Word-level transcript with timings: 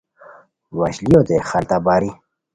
وشلیوت 0.79 1.29
خلتھابا 1.49 1.95
ری 2.01 2.11